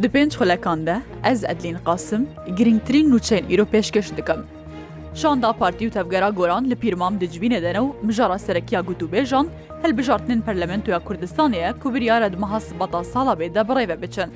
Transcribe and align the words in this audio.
Di 0.00 0.08
pênc 0.08 0.32
xulekan 0.34 0.86
de 0.86 1.00
ez 1.24 1.44
edlîn 1.44 1.76
qasim 1.84 2.26
girngtirîn 2.56 3.10
nûçeyên 3.12 3.44
îro 3.54 3.62
pêşkeş 3.66 4.16
dikim. 4.16 4.40
Şanda 5.14 5.52
Partî 5.52 5.86
û 5.88 5.90
Tevgera 5.90 6.28
Goran 6.30 6.64
li 6.70 6.74
pîrmam 6.76 7.14
dicivînê 7.18 7.62
dene 7.62 7.78
û 7.78 7.90
mijara 8.02 8.38
serekiya 8.38 8.80
gotûbêjan 8.80 9.46
helbijartinin 9.82 10.40
Parlamentoya 10.40 10.98
Kurdistanê 10.98 11.56
ye 11.56 11.72
ku 11.82 11.94
biryara 11.94 12.32
di 12.32 12.36
meha 12.36 12.60
sibata 12.60 13.04
sala 13.04 13.32
bê 13.32 13.54
de 13.54 13.60
birêve 13.60 14.02
biçin. 14.02 14.26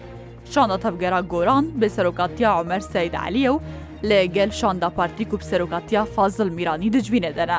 Şanda 0.51 0.79
Tevgera 0.79 1.21
Goran 1.21 1.81
bi 1.81 1.91
serokatiya 1.91 2.61
Omer 2.61 2.81
Seyd 2.81 3.13
Aliye 3.15 3.51
û 3.51 3.61
lê 4.05 4.25
gel 4.25 4.51
şanda 4.51 4.91
Partî 4.91 5.29
ku 5.29 5.39
serokatiya 5.39 6.05
Fazil 6.05 6.51
Mîranî 6.51 6.91
dicivînê 6.93 7.37
dene. 7.37 7.59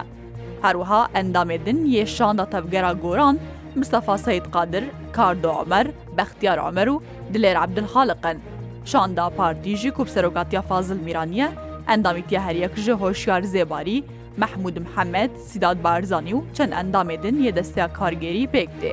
Herwiha 0.62 1.06
endamê 1.16 1.66
din 1.66 1.86
yê 1.86 2.06
şanda 2.08 2.46
Tevgera 2.50 2.94
Goran, 2.94 3.38
Mustafa 3.78 4.18
Seyid 4.18 4.46
Qadir, 4.46 4.84
Kardo 5.12 5.50
Omer, 5.64 5.88
Bextiyar 6.18 6.58
Omer 6.70 6.88
û 6.88 7.02
Dilêr 7.34 7.58
Ebdilxaliqin. 7.66 8.38
Şanda 8.92 9.26
partî 9.38 9.74
jî 9.82 9.92
ku 9.98 10.04
serokatiya 10.06 10.62
Fazil 10.70 11.00
Miraniye, 11.08 11.50
endamîtiya 11.94 12.42
heriyek 12.48 12.78
ji 12.86 12.92
hoşyar 13.04 13.42
zêbarî, 13.42 14.04
Mehmud 14.42 14.76
Mihemed, 14.84 15.32
Sidad 15.50 15.78
Barzanî 15.88 16.34
û 16.34 16.42
çend 16.56 16.74
endamê 16.82 17.24
din 17.24 17.38
yê 17.46 17.56
desteya 17.56 17.88
kargerî 17.94 18.44
pêkdê. 18.54 18.92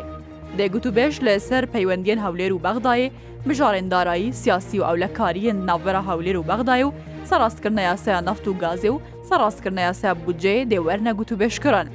Dêgutûbêj 0.59 1.13
li 1.27 1.41
ser 1.41 1.65
peywendiyên 1.75 2.21
hewlêr 2.27 2.51
û 2.51 2.59
bexdayê 2.67 3.11
mijarên 3.47 3.91
darayî 3.91 4.33
siyasî 4.33 4.77
û 4.81 4.83
ewlekariyên 4.93 5.67
navvera 5.67 6.03
hewlêr 6.11 6.37
û 6.37 6.43
bexdayê 6.51 6.83
û 6.85 6.93
serrastkirina 7.25 7.81
yasaya 7.81 8.21
neft 8.21 8.47
û 8.47 8.53
gazê 8.63 8.89
û 8.89 8.99
serrastkirina 9.29 9.81
yasaya 9.81 10.15
budceyê 10.27 10.63
dêwerne 10.71 11.11
gotûbêj 11.21 11.63
kirin. 11.63 11.89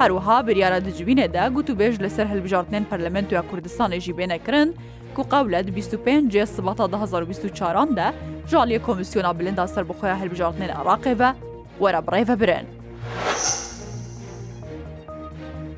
هەروەها 0.00 0.36
بریاە 0.48 0.78
دجوینەدا 0.86 1.44
گوتوبێژ 1.56 1.94
لەسەر 2.04 2.26
هەلبژارتنێن 2.32 2.84
پەرلەمنتوە 2.90 3.42
کوردستانێکی 3.50 4.14
بێنەکردن 4.18 4.68
و 5.18 5.22
قەولەت 5.32 5.66
25 5.76 6.34
سباتا 6.56 6.86
2024دا 6.86 8.12
ژالیە 8.50 8.80
کۆمیسیۆنا 8.86 9.30
بلندا 9.38 9.66
سەر 9.74 9.84
بخۆیە 9.90 10.16
هەلبژارتنێن 10.22 10.72
عراقێڤە 10.78 11.30
وەرە 11.82 12.00
بڕێڤە 12.06 12.34
برن. 12.42 12.66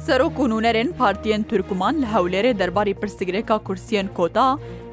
سەرۆک 0.06 0.36
و 0.40 0.48
نوونەرێن 0.52 0.90
پارتیەن 1.00 1.42
تورکمان 1.50 1.94
لە 2.02 2.06
هەولێرێ 2.14 2.52
دەرباری 2.60 2.94
پرسیگرێکا 3.00 3.56
کورسیەن 3.66 4.08
کۆتا 4.18 4.48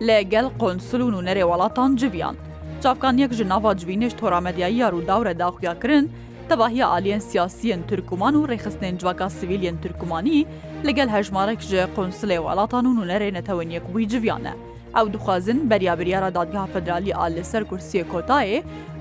لەگەل 0.08 0.48
قۆنسل 0.62 1.02
و 1.04 1.12
نوونەرێ 1.14 1.44
وڵاتان 1.50 1.92
جویان. 2.02 2.36
چاپکان 2.84 3.16
یەک 3.24 3.32
ژناوا 3.40 3.72
جوینش 3.82 4.14
تۆرامەدیایی 4.20 4.80
یاڕووداورە 4.82 5.34
داخویاکردن 5.42 6.06
تەباهی 6.50 6.82
ئالیەن 6.88 7.22
سیاسیەن 7.30 7.82
ترکمان 7.92 8.34
و 8.40 8.48
ڕێخستنێن 8.52 9.00
جوواکە 9.02 9.28
سیویلەن 9.40 9.78
ترکمانی 9.84 10.48
لەگەل 10.88 11.10
هەژمارێک 11.16 11.62
ژێ 11.70 11.84
قۆنسلێ 11.96 12.38
وڵاتان 12.46 12.86
و 12.88 12.96
نونەرێ 12.98 13.30
نەتەوەنیەک 13.38 13.84
بووی 13.92 14.08
جویانە. 14.12 14.54
ئەو 14.96 15.08
دوخوازن 15.14 15.60
بەریابریارە 15.70 16.30
دادگا 16.38 16.64
فدرالی 16.74 17.12
ئال 17.18 17.34
لەسەر 17.38 17.64
کورسیە 17.70 18.04
کۆتایێ 18.12 18.60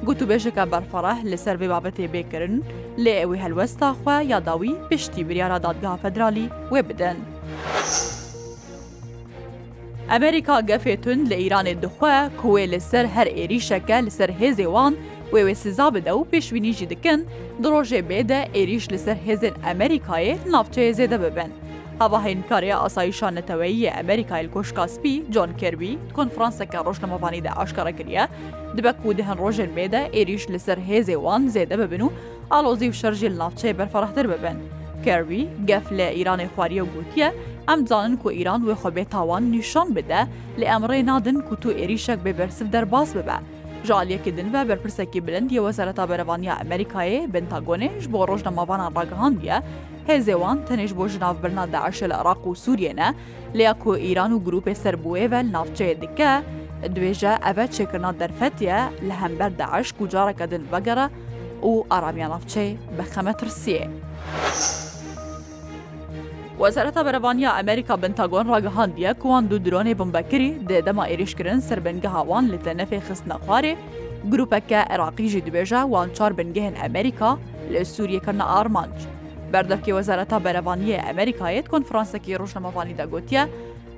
گوتوبێژەکە 0.09 0.65
بەرفەڕەح 0.73 1.19
لەسەر 1.31 1.57
بێ 1.61 1.67
بابەتێ 1.73 2.07
بێکردن 2.15 2.59
لێ 3.05 3.15
ئەوی 3.21 3.41
هەلوەستا 3.45 3.89
خوا 4.01 4.19
یاداوی 4.33 4.73
پشتی 4.91 5.23
بریارە 5.29 5.59
دادگا 5.67 5.93
فدرالی 6.03 6.47
وێ 6.73 6.81
بدەن. 6.89 7.19
ئەمریکا 10.11 10.57
گەفێتون 10.71 11.19
لە 11.31 11.37
ئیرانێ 11.43 11.75
دخوا 11.85 12.17
کوێ 12.41 12.65
لەسەر 12.73 13.07
هەر 13.15 13.29
ئێریشەکە 13.37 13.97
لەسەر 14.07 14.31
هێزێوان 14.41 14.95
وێوێ 15.33 15.55
سزا 15.63 15.87
بدە 15.97 16.13
و 16.17 16.29
پێشوینیژی 16.33 16.87
دکن 16.93 17.21
درۆژێ 17.63 18.01
بێدە 18.11 18.41
عێریش 18.57 18.85
لەسەر 18.95 19.19
هێزن 19.27 19.55
ئەمریکایە 19.65 20.35
ناوچەیە 20.53 20.93
زێدە 20.99 21.19
ببن. 21.25 21.51
هەواهێنکاریە 22.03 22.77
ئاساییشانەتەوەیی 22.83 23.91
ئەمریکای 23.97 24.51
کۆشکاسپی 24.55 25.15
جۆن 25.35 25.51
کەروی 25.61 26.01
کۆنفرانسەکە 26.17 26.79
ڕۆژنەمەوانیدا 26.87 27.51
ئاشکارەکریە 27.59 28.25
دبە 28.77 28.93
و 29.07 29.11
دهەن 29.19 29.39
ڕۆژێن 29.43 29.71
بێدە 29.77 30.03
عێریش 30.17 30.45
لەسەر 30.53 30.79
هێزێوان 30.89 31.43
زێدە 31.55 31.77
ببن 31.83 32.03
و 32.07 32.09
ئالۆزی 32.53 32.89
و 32.93 32.99
شەرژی 33.01 33.29
ناوچەیە 33.41 33.79
بەرفەرەختر 33.81 34.27
ببن. 34.35 34.59
کەروی 35.05 35.43
گەف 35.69 35.87
لە 35.99 36.07
ئیرانی 36.17 36.49
خواریە 36.55 36.85
گوتیە 36.95 37.29
ئەمزانن 37.69 38.15
کو 38.23 38.29
ئیران 38.39 38.61
وێ 38.67 38.75
خۆبێ 38.83 39.05
تاوان 39.15 39.43
نیشان 39.55 39.89
بدە 39.97 40.21
لێ 40.61 40.67
ئەمڕێ 40.73 40.99
نادن 41.11 41.37
کووت 41.49 41.63
و 41.67 41.75
عێریشەک 41.79 42.19
بێبەرسف 42.27 42.67
دەرباز 42.75 43.11
ببە. 43.19 43.39
ji 43.85 43.93
aliyekidin 43.95 44.53
ve 44.53 44.69
berpirsekî 44.69 45.27
bilindiye 45.27 45.61
Wezareta 45.61 46.09
Berevaniya 46.09 46.55
Amerîkayê 46.57 47.33
Bentagonê 47.33 48.01
ji 48.01 48.13
bo 48.13 48.29
rojnamavana 48.29 48.91
ragihandiye, 48.97 49.63
hêzê 50.09 50.33
wan 50.37 50.59
tenêj 50.71 50.97
bo 50.97 51.09
ji 51.09 51.21
navbirna 51.21 51.67
deeşe 51.73 52.09
li 52.11 52.15
Iraq 52.23 52.41
û 52.47 52.51
Sûriyê 52.65 52.97
ne, 52.97 53.15
lêya 53.55 53.79
ku 53.79 53.97
îran 53.97 54.33
û 54.33 54.39
grupê 54.45 54.75
serbûê 54.75 55.31
ve 55.31 55.41
navçeyê 55.55 56.01
dike, 56.01 56.33
dibêje 56.95 57.33
ev 57.53 57.57
çêkirna 57.77 58.19
derfetiye 58.19 58.81
li 59.03 59.13
hember 59.13 59.53
deeş 59.59 59.93
ku 59.93 60.09
careke 60.09 60.51
din 60.51 60.67
vegere 60.73 61.09
û 61.63 61.85
aramiya 61.91 62.29
navçey 62.31 62.73
bi 62.99 63.03
xemetirsiye. 63.15 63.89
وەزارەتە 66.63 67.03
بەرەبانیا 67.07 67.51
ئەمریکا 67.59 67.95
بنتاگۆن 68.03 68.47
ڕاگەهاندیە 68.53 69.11
کوان 69.23 69.45
دوو 69.51 69.63
درۆنێ 69.67 69.95
بمبەکری 70.01 70.51
دێدەما 70.69 71.05
عێریشکردن 71.11 71.61
سربنگە 71.69 72.11
هاوان 72.17 72.45
لە 72.53 72.59
تەنەفێ 72.67 72.99
خستنە 73.07 73.37
خوارێ 73.45 73.75
گرروپەکە 74.31 74.81
عێراقیژی 74.93 75.45
دبێژە 75.47 75.81
وان 75.93 76.09
چار 76.17 76.33
بنگەهێن 76.39 76.77
ئەمریکا 76.83 77.31
لە 77.73 77.81
سووریەکردە 77.95 78.45
ئارمانج. 78.53 78.99
بەردەکی 79.53 79.95
وەزارەتە 79.97 80.39
بەرەوانیە 80.45 80.99
ئەمریکایەت 81.07 81.67
کۆنفرانسەکی 81.73 82.39
ڕۆژنەمەوانی 82.41 82.99
دەگوتیە 83.01 83.43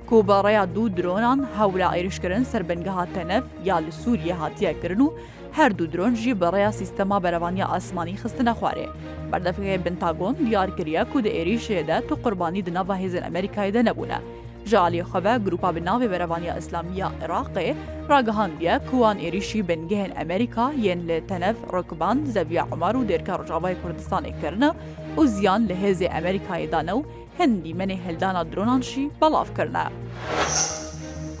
کۆباڕەیە 0.09 0.63
دوو 0.75 0.85
درۆنان 0.97 1.39
هەورا 1.57 1.87
عێرشکردن 1.95 2.43
سربنگەها 2.51 3.05
تەنەف 3.15 3.43
یا 3.69 3.75
لە 3.85 3.91
سووریە 4.01 4.35
هاتیەکردن 4.41 4.99
و 5.05 5.13
هەردوو 5.57 5.91
درۆنژی 5.93 6.37
بەڕێیا 6.41 6.71
سیستەما 6.79 7.17
بەرەوانی 7.23 7.69
ئاسمانی 7.71 8.19
خستنە 8.21 8.53
خوارێ 8.59 8.87
بەردەفەکەی 9.31 9.81
بنتاگۆن 9.85 10.35
دیارکریا 10.47 11.03
کو 11.11 11.17
دە 11.25 11.31
عێریشێدا 11.37 11.97
تو 12.07 12.13
قوربانی 12.23 12.65
دنە 12.67 12.81
بە 12.87 12.95
هێزن 13.01 13.23
ئەمریکایدا 13.27 13.81
نەبوونە 13.89 14.19
ji 14.65 14.75
aliyê 14.77 15.03
xwebe 15.11 15.33
grupa 15.45 15.75
bi 15.75 15.79
navê 15.79 16.11
berevaniya 16.11 16.57
İslamiya 16.57 17.11
Iraqê 17.25 17.75
ragihandiye 18.09 18.79
ku 18.91 19.05
an 19.05 19.17
êrişî 19.19 19.67
bin 19.67 19.87
gehên 19.89 20.11
Emerîka 20.21 20.71
yên 20.71 21.07
li 21.07 21.27
tenef 21.27 21.73
rokiban 21.73 22.25
zeviya 22.25 22.65
Umar 22.73 22.95
û 22.95 23.07
derka 23.07 23.31
Rojavayê 23.33 23.75
Kurdistanê 23.83 24.41
kirine 24.41 24.69
û 25.17 25.27
ziyan 25.27 25.67
li 25.67 25.73
hêzê 25.83 26.05
Emerîkayê 26.05 26.71
dane 26.71 26.91
û 26.91 27.03
hindî 27.39 27.69
menê 27.69 28.03
heldana 28.05 28.51
dronan 28.51 28.81
şî 28.81 29.09
belav 29.21 29.45
kirine. 29.55 29.83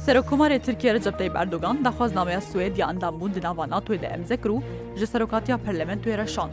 Serokkomarê 0.05 0.59
Tirkiye 0.61 0.93
Recep 0.93 1.17
Tayyip 1.17 1.35
Erdogan 1.35 1.85
daxwaznameya 1.85 2.39
Swêd 2.39 2.79
ya 2.79 2.87
endambûn 2.87 3.33
di 3.33 3.41
nava 3.41 3.63
NATOyê 3.65 4.01
de 4.01 4.07
emzekir 4.07 4.49
û 4.49 4.61
ji 4.97 5.07
serokatiya 5.07 5.57
parlamentoyê 5.67 6.17
reşand. 6.17 6.51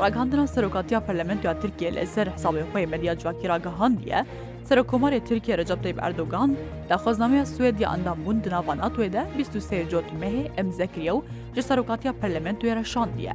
Ragihandina 0.00 0.46
serokatiya 0.46 1.00
parlamentoya 1.06 1.60
Tirkiye 1.60 1.94
li 1.94 2.06
ser 2.06 2.26
hesabê 2.26 2.62
xwe 2.72 2.86
medya 2.86 3.18
civakî 3.18 3.48
ragihandiye, 3.48 4.24
Serokkomarê 4.68 5.20
Tirkiye 5.24 5.58
Recep 5.58 5.82
Tayyip 5.82 6.02
Erdogan 6.02 6.56
li 6.90 6.94
xweznameya 6.96 7.44
Swêdiya 7.46 7.88
andambûn 7.88 8.44
di 8.44 8.50
nava 8.50 8.72
NATOê 8.74 9.12
de 9.12 9.26
23 9.38 9.90
cot 9.90 10.04
mehê 10.20 10.48
em 10.56 10.72
zekiriye 10.72 11.12
û 11.12 11.22
ji 11.54 11.62
serokatiya 11.62 12.12
parlamentoya 12.20 12.76
re 12.76 12.84
şandiye. 12.84 13.32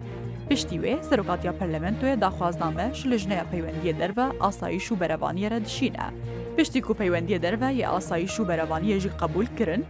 Piştî 0.50 0.76
wê 0.76 1.04
serokatiya 1.04 1.58
parlamentoya 1.58 2.22
daxwazname 2.22 2.92
ji 2.94 3.12
lijneya 3.12 3.44
peywendiye 3.52 4.00
derve 4.00 4.24
asayiş 4.40 4.92
û 4.92 5.00
berevaniye 5.00 5.52
re 5.52 5.66
dişîne. 5.66 6.06
Piştî 6.58 6.82
ku 6.82 6.94
peywendiye 6.94 7.42
derve 7.42 7.66
yê 7.66 7.88
asayiş 7.88 8.32
û 8.40 8.48
berevaniye 8.48 9.00
jî 9.00 9.10
qebul 9.20 9.46
kirin, 9.58 9.86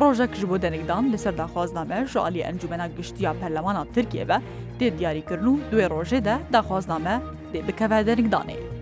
rojek 0.00 0.34
ji 0.34 0.50
bo 0.50 0.62
denekdan 0.62 1.12
li 1.12 1.18
ser 1.18 1.38
daxwazname 1.38 2.06
ji 2.06 2.18
aliyê 2.18 2.42
encumena 2.42 2.86
giştiya 2.86 3.34
Perlemana 3.40 3.84
Tirkiye 3.94 4.28
ve 4.28 4.36
tê 4.80 4.98
diyarîkirin 4.98 5.44
û 5.44 5.56
duê 5.72 5.86
rojê 5.86 6.24
de 6.24 6.36
daxwazname 6.52 7.20
dê 7.54 7.68
bikeve 7.68 7.94
denekdanê. 8.10 8.73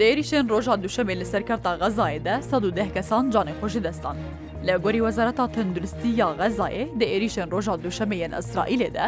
دێریشێن 0.00 0.44
ڕۆژان 0.52 0.78
دووشەمێ 0.82 1.14
لەسەر 1.20 1.42
کەفتا 1.48 1.72
غەزایەدا 1.82 2.34
١ده 2.64 2.84
کەسان 2.96 3.24
جانێ 3.34 3.54
خۆشی 3.60 3.80
دەستان. 3.86 4.16
لە 4.66 4.74
گۆری 4.84 5.00
وەزارەتا 5.06 5.44
تەندروستی 5.54 6.10
یا 6.20 6.28
غەزایێ 6.40 6.84
دە 7.00 7.06
ئێریشێن 7.12 7.48
ڕۆژان 7.52 7.78
دووشەمەیەن 7.84 8.32
ئەسرائیلێدا 8.38 9.06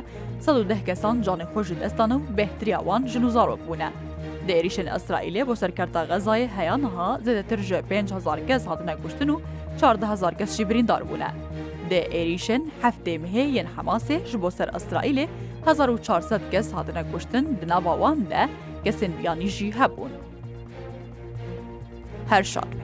١ده 0.59 0.77
کەسان 0.89 1.17
جانێ 1.27 1.47
خۆشی 1.53 1.77
دەستان 1.83 2.11
و 2.13 2.19
بەهتریاوان 2.39 3.03
ژن 3.13 3.25
و 3.27 3.31
زارۆک 3.37 3.61
بوونە. 3.67 3.91
دێریشن 4.49 4.87
ئەسرائیلێ 4.95 5.43
بۆ 5.49 5.55
سەرکەرتا 5.63 6.01
غەزای 6.11 6.45
هەیانها 6.57 7.09
زێدەترژە 7.25 7.79
5هزار 7.91 8.39
کەس 8.49 8.63
هاتنە 8.71 8.95
کوشتن 9.03 9.29
و 9.31 9.37
14هزار 9.81 10.35
کەسشی 10.41 10.65
بریندار 10.69 11.03
بوونە. 11.09 11.31
دە 11.91 12.01
ئێریشن 12.15 12.63
هەفتێ 12.85 13.15
مهەیە 13.23 13.49
یەن 13.59 13.69
حەماسێش 13.77 14.31
بۆ 14.43 14.49
سەر 14.57 14.69
ئەسرائیلێ 14.77 15.27
1400 15.67 16.41
کەس 16.53 16.69
هاتنە 16.77 17.03
کوشتن 17.13 17.45
دناباوان 17.61 18.17
لە 18.33 18.43
کەسن 18.87 19.11
بیانیژی 19.19 19.71
هەبوون. 19.81 20.13
هەر 22.31 22.43
شاد. 22.43 22.84